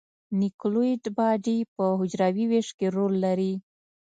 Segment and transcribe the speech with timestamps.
[0.39, 3.53] نوکلوئید باډي په حجروي ویش کې رول لري.